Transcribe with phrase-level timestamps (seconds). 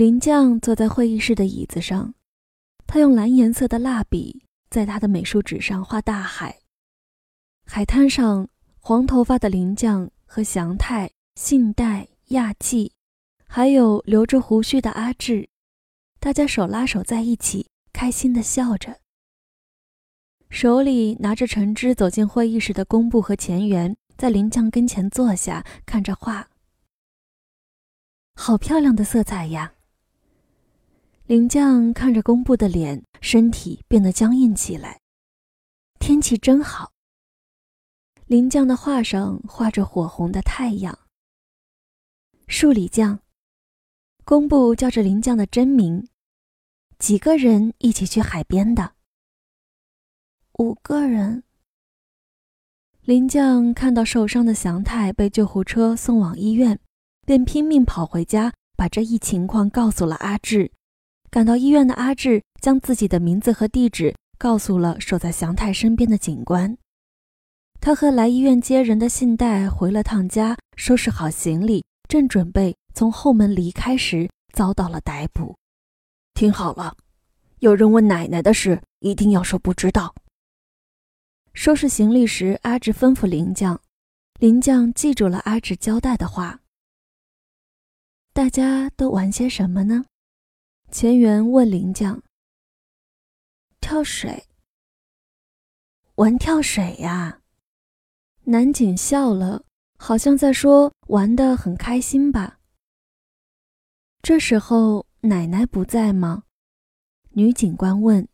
[0.00, 2.14] 林将坐在会议室的椅子上，
[2.86, 6.60] 他用蓝颜色的蜡笔在他的美术纸上画大海。
[7.66, 12.94] 海滩上，黄头发的林将和祥太、信代、亚纪，
[13.46, 15.50] 还有留着胡须的阿志，
[16.18, 19.00] 大家手拉手在一起，开心地笑着。
[20.48, 26.48] 手里拿着橙汁走进会议室的工部和前员，在林将跟前坐下，看着画。
[28.34, 29.74] 好漂亮的色彩呀！
[31.30, 34.98] 林将看着工部的脸，身体变得僵硬起来。
[36.00, 36.90] 天气真好。
[38.26, 40.98] 林将的画上画着火红的太阳。
[42.48, 43.20] 树里将，
[44.24, 46.08] 工部叫着林将的真名。
[46.98, 48.94] 几个人一起去海边的？
[50.54, 51.44] 五个人。
[53.02, 56.80] 林将看到受伤的祥太被救护车送往医院，
[57.24, 60.72] 便拼命跑回家，把这一情况告诉了阿志。
[61.30, 66.76] 赶到医院的阿志将自己的名字和地址告诉了守在祥太身边的警官。
[67.80, 75.56] 他和来医院接人的信代回了趟家，收拾好行李，正准备从后门离开时，遭到了逮捕。
[76.34, 76.96] 听好了，
[77.60, 80.14] 有人问奶奶的事，一定要说不知道。
[81.54, 83.80] 收拾行李时，阿志吩咐林将，
[84.40, 86.60] 林将记住了阿志交代的话。
[88.32, 90.04] 大家都玩些什么呢？
[90.90, 92.20] 前员问林将
[93.80, 94.48] ：“跳水，
[96.16, 97.40] 玩跳水呀？”
[98.42, 99.64] 南景笑了，
[99.98, 102.58] 好像在说玩的很开心吧。
[104.20, 106.42] 这时候奶奶不在吗？
[107.30, 108.26] 女警官问，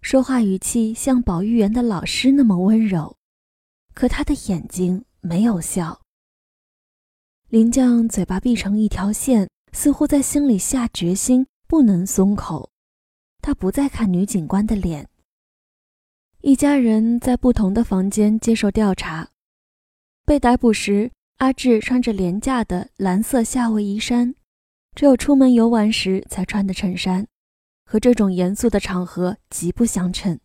[0.00, 3.16] 说话语气像保育员的老师那么温柔，
[3.94, 6.00] 可她的眼睛没有笑。
[7.48, 11.44] 林将嘴巴闭成一条线，似乎在心里下决心。
[11.70, 12.68] 不能松口，
[13.40, 15.08] 他不再看女警官的脸。
[16.40, 19.30] 一家人在不同的房间接受调查。
[20.24, 24.34] 被逮捕时，阿志穿着廉价的蓝色夏威夷衫，
[24.96, 27.24] 只有出门游玩时才穿的衬衫，
[27.84, 30.40] 和这种严肃的场合极不相称。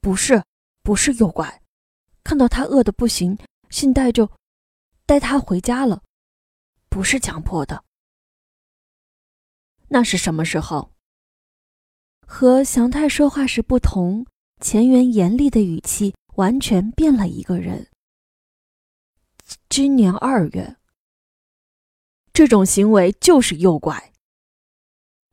[0.00, 0.42] 不是，
[0.82, 1.62] 不是诱拐，
[2.24, 3.38] 看到他饿得不行，
[3.70, 4.28] 信代就
[5.06, 6.02] 带他回家了，
[6.88, 7.84] 不是强迫的。
[9.92, 10.94] 那是什么时候？
[12.26, 14.24] 和祥太说话时不同，
[14.58, 17.88] 钱元严厉的语气完全变了一个人。
[19.68, 20.76] 今年二月，
[22.32, 24.14] 这种行为就是诱拐。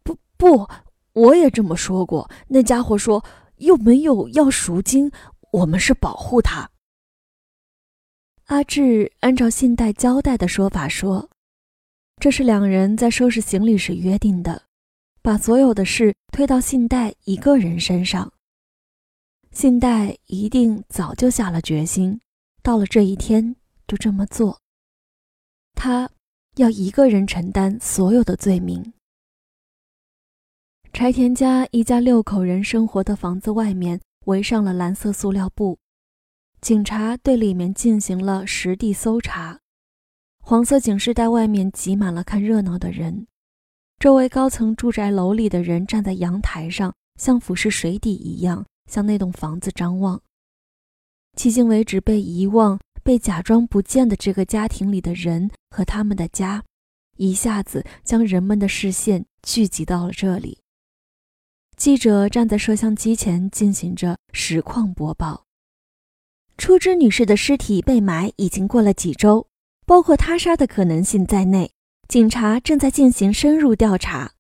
[0.04, 0.68] 不不，
[1.14, 2.30] 我也这么说过。
[2.50, 3.24] 那家伙说
[3.60, 5.10] 又没有要赎金，
[5.54, 6.70] 我们是保护他。
[8.48, 11.30] 阿志按照信贷交代的说法说。
[12.20, 14.64] 这是两人在收拾行李时约定的，
[15.22, 18.34] 把所有的事推到信代一个人身上。
[19.52, 22.20] 信代一定早就下了决心，
[22.62, 23.56] 到了这一天
[23.88, 24.60] 就这么做。
[25.76, 26.10] 他
[26.58, 28.92] 要一个人承担所有的罪名。
[30.92, 35.78] 柴田家一家六口人生活的房子外面围上了蓝色塑料布，
[36.60, 39.62] 警察对里面进行了实地搜查。
[40.50, 43.28] 黄色警示带外面挤满了看热闹的人，
[44.00, 50.20] 周围高层住宅楼里的人站在阳台上，像俯视水底一样向那栋房子张望。
[51.38, 56.64] 迄今为止被遗忘、被假装不见的这个家庭里的人和他们的家，
[57.18, 60.58] 一下子将人们的视线聚集到了这里。
[61.78, 65.46] 记者站在摄像机前进行着实况播报：
[66.58, 69.46] 初枝女士的尸体被埋已经过了几周。
[69.90, 71.72] 包括他杀的可能性在内，
[72.08, 74.34] 警察正在进行深入调查。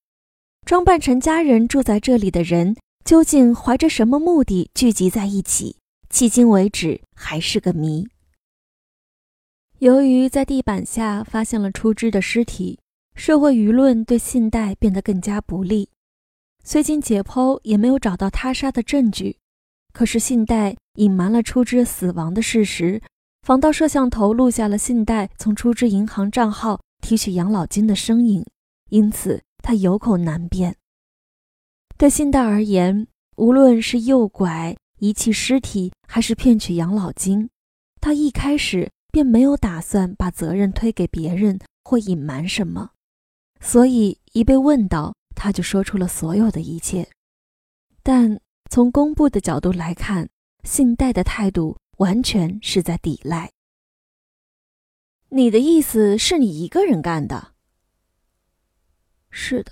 [0.63, 5.77] 装扮成家人住在这里的人，究竟怀着什么目的聚集在一起？
[6.11, 8.07] 迄今为止还是个谜。
[9.79, 12.77] 由于在地板下发现了出枝的尸体，
[13.15, 15.89] 社会舆论对信贷变得更加不利。
[16.63, 19.37] 虽经解剖也没有找到他杀的证据，
[19.93, 23.01] 可是信贷隐瞒了出枝死亡的事实。
[23.49, 28.45] 防盗摄像头录下了信贷从出支银行账号提取养老金的身影，
[28.91, 30.75] 因此他有口难辩。
[31.97, 33.07] 对信贷而言，
[33.37, 37.49] 无论是诱拐、遗弃尸体，还是骗取养老金，
[37.99, 42.91] 他一开始便没有打算把责任推给别人或隐瞒什么，
[43.59, 47.09] 所以一被问到，他就说出了所有的一切。
[48.03, 50.29] 但从公布的角度来看，
[50.63, 51.75] 信贷的态度。
[51.99, 53.51] 完全是在抵赖。
[55.29, 57.53] 你的意思是你一个人干的？
[59.29, 59.71] 是的，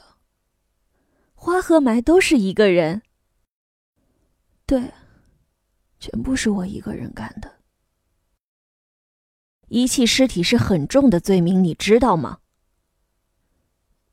[1.33, 3.01] 花和埋都是一个人。
[4.65, 4.94] 对，
[6.00, 7.62] 全部是我一个人干的。
[9.69, 12.41] 遗弃尸体是很重的罪名，你知道吗？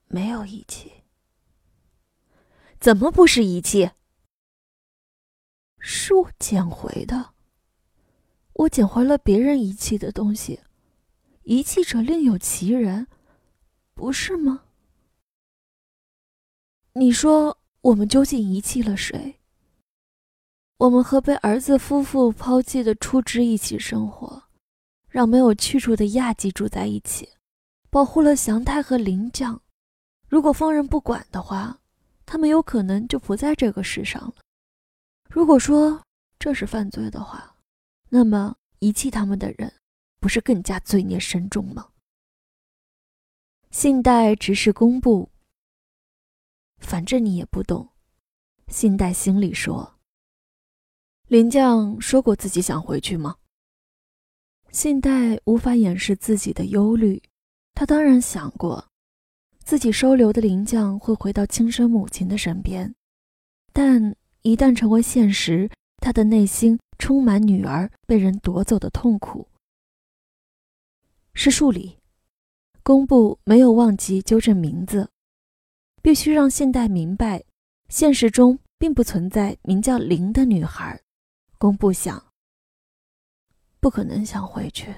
[0.07, 1.03] 没有遗弃。
[2.79, 3.91] 怎么不是遗弃？
[5.81, 7.34] 是我捡回的。
[8.55, 10.61] 我捡回了别人遗弃的东西，
[11.43, 13.07] 遗弃者另有其人，
[13.95, 14.63] 不是吗？
[16.93, 19.41] 你说我们究竟遗弃了谁？
[20.77, 24.45] 我们和被儿子夫妇抛弃的初枝一起生活，
[25.09, 27.29] 让没有去处的亚季住在一起，
[27.91, 29.61] 保护了祥太和林将。
[30.29, 31.79] 如果放任不管的话，
[32.25, 34.35] 他们有可能就不在这个世上了。
[35.29, 36.01] 如果说
[36.39, 37.54] 这是犯罪的话，
[38.17, 39.73] 那么，遗弃他们的人，
[40.21, 41.89] 不是更加罪孽深重吗？
[43.73, 45.33] 信代直视公部，
[46.79, 47.89] 反正你也不懂。
[48.69, 49.99] 信代心里说
[51.27, 53.35] ：“林将说过自己想回去吗？”
[54.71, 57.21] 信代无法掩饰自己的忧虑，
[57.75, 58.93] 他当然想过，
[59.65, 62.95] 自己收留的林将会回到亲生母亲的身边，
[63.73, 66.79] 但一旦成为现实，他的内心。
[67.05, 69.47] 充满女儿被人夺走的痛苦。
[71.35, 71.99] 是树里，
[72.83, 75.11] 工部没有忘记纠正名字，
[76.01, 77.45] 必须让现代明白，
[77.91, 80.99] 现实中并不存在名叫林的女孩。
[81.59, 82.33] 工部想，
[83.81, 84.95] 不可能想回去，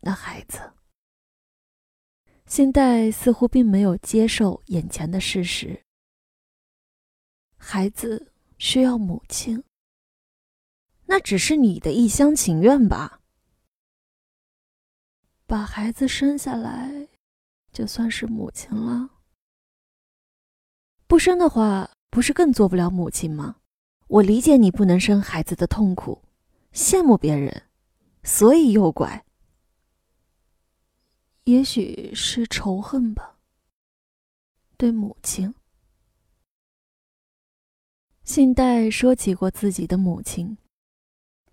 [0.00, 0.74] 那孩子。
[2.44, 5.82] 现代似乎并没有接受眼前的事实，
[7.56, 9.64] 孩子需要母亲。
[11.10, 13.20] 那只是你的一厢情愿吧。
[15.46, 17.08] 把孩子生下来，
[17.72, 19.08] 就算是母亲了。
[21.06, 23.56] 不生的话，不是更做不了母亲吗？
[24.08, 26.22] 我理解你不能生孩子的痛苦，
[26.74, 27.62] 羡慕别人，
[28.22, 29.24] 所以诱拐。
[31.44, 33.38] 也许是仇恨吧。
[34.76, 35.54] 对母亲，
[38.24, 40.58] 信代说起过自己的母亲。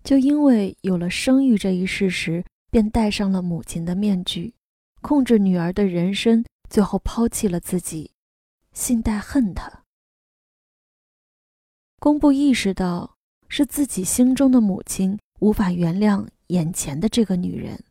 [0.06, 4.54] 就因为有了生育这一事实，便戴上了母亲的面具，
[5.02, 8.12] 控制女儿的人生，最后抛弃了自己。
[8.72, 9.82] 信代恨他。
[11.98, 13.16] 公布意识到
[13.48, 17.82] 是自己心中的母亲无法原谅眼前的这个女人。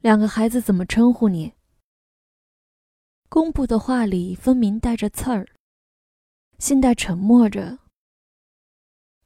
[0.00, 1.54] 两个孩子怎么称呼你？
[3.30, 5.48] 公布的话里分明带着刺儿。
[6.58, 7.78] 信代沉默着。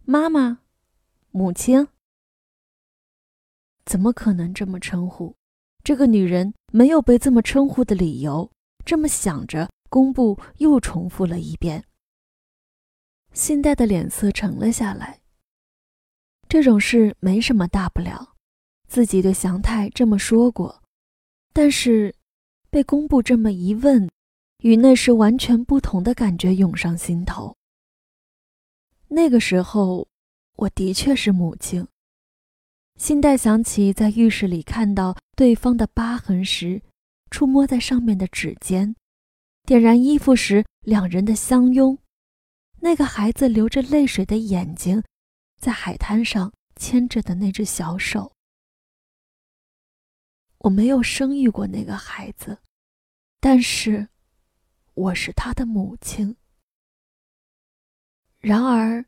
[0.05, 0.59] 妈妈，
[1.31, 1.87] 母亲，
[3.85, 5.37] 怎么可能这么称呼？
[5.85, 8.51] 这个女人没有被这么称呼的理由。
[8.85, 11.85] 这么想着，工部又重复了一遍。
[13.33, 15.21] 信代的脸色沉了下来。
[16.49, 18.35] 这种事没什么大不了，
[18.89, 20.83] 自己对祥太这么说过，
[21.53, 22.13] 但是
[22.71, 24.11] 被工部这么一问，
[24.59, 27.57] 与那时完全不同的感觉涌上心头。
[29.15, 30.09] 那个时候，
[30.57, 31.87] 我的确是母亲。
[32.97, 36.81] 信代想起在浴室里看到对方的疤痕时，
[37.31, 38.97] 触摸在上面的指尖，
[39.65, 41.99] 点燃衣服时两人的相拥，
[42.81, 45.03] 那个孩子流着泪水的眼睛，
[45.61, 48.33] 在海滩上牵着的那只小手。
[50.59, 52.57] 我没有生育过那个孩子，
[53.41, 54.09] 但是，
[54.95, 56.37] 我是他的母亲。
[58.43, 59.05] 然而，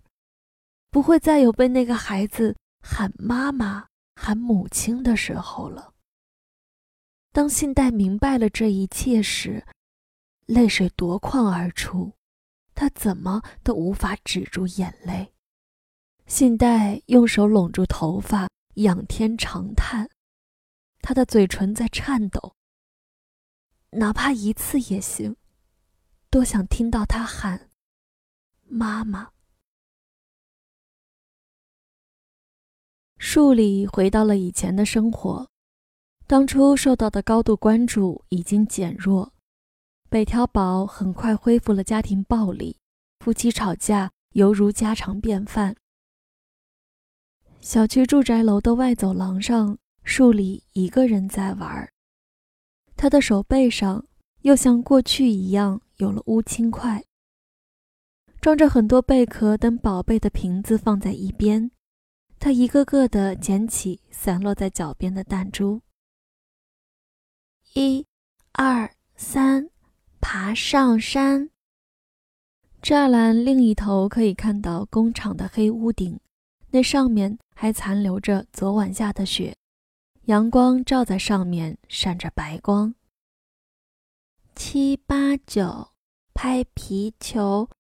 [0.91, 5.93] 不会再有被那个孩子喊妈妈、喊母亲的时候了。
[7.33, 9.67] 当信代明白了这一切时，
[10.47, 12.13] 泪水夺眶而出，
[12.77, 15.35] 他怎么都无法止住眼泪。
[16.27, 20.09] 信代用手拢住头发，仰天长叹，
[21.01, 22.55] 他的嘴唇在颤抖。
[23.91, 25.35] 哪怕一次也行，
[26.31, 27.69] 多想听到他喊。
[28.77, 29.31] 妈妈，
[33.19, 35.49] 树里回到了以前的生活。
[36.27, 39.33] 当初受到的高度关注已经减弱，
[40.11, 42.81] 北条保很快恢复了家庭暴力，
[43.21, 45.77] 夫妻吵架犹如家常便饭。
[47.61, 51.93] 小区住宅楼的外走廊上，树里一个人在玩儿。
[52.97, 54.05] 他的手背上
[54.41, 57.05] 又像过去一样有了乌青块。
[58.45, 61.71] 装着很多贝壳等宝贝的瓶子放在一边，
[62.39, 65.81] 他一个个的捡起散落在脚边的弹珠。
[67.73, 68.07] 一、
[68.53, 69.71] 二、三、
[70.21, 71.49] 爬上山。
[72.83, 76.21] 栅栏另一头可以看到工厂的黑屋顶，
[76.69, 79.57] 那上面还残留着昨晚下的雪，
[80.27, 82.95] 阳光照在上面，闪着白光。
[84.55, 85.93] 七八九，
[86.35, 87.71] 拍皮球，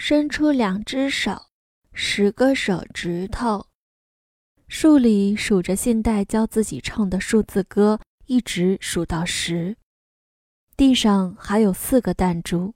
[0.00, 1.46] 伸出两只手，
[1.92, 3.66] 十个手指头。
[4.68, 9.76] 树里数着信代教自己唱的数字歌，一直数到十。
[10.76, 12.72] 地上还有四个弹珠。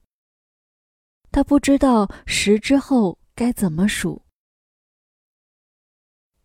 [1.31, 4.25] 他不知道十之后该怎么数。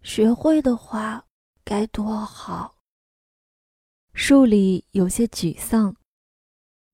[0.05, 1.27] 学会的话
[1.65, 2.77] 该多好。
[4.15, 5.97] 树里有些沮丧。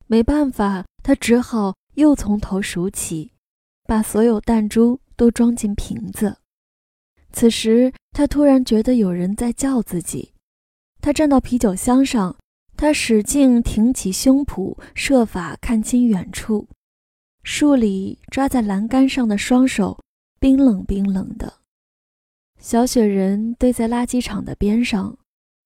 [0.07, 3.34] 没办法，他只好又从头数起，
[3.85, 6.39] 把所有弹珠都装进瓶子。
[7.33, 10.33] 此时，他突然觉得有人在叫自己。
[11.01, 12.37] 他站到啤酒箱上，
[12.77, 16.69] 他使劲挺起胸脯，设法看清远处。
[17.43, 20.01] 树里抓在栏杆上的双手
[20.41, 21.61] 冰冷冰冷的。
[22.59, 25.19] 小雪人堆在垃圾场的边上，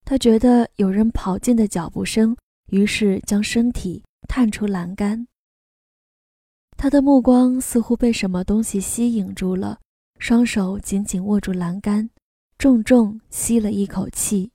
[0.04, 2.36] 他觉得有人跑进的脚步声，
[2.70, 4.02] 于是将身体。
[4.26, 5.26] 探出栏杆，
[6.80, 9.80] 他的目光似乎被什么东西吸引住了，
[10.20, 12.08] 双手紧紧握住栏杆，
[12.56, 14.52] 重重吸了一口气。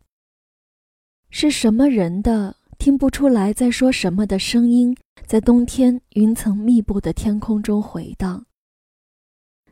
[1.30, 8.46] 是什么人的听不出来在说什么的声音，在冬天云层密布的天空中回荡。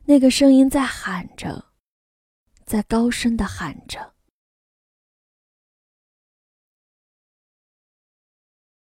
[0.03, 1.67] 那个声音在喊着，
[2.65, 4.11] 在高声的喊着。